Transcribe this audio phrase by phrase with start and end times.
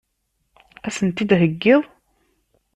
[0.87, 1.81] Ad sen-tent-id-theggiḍ?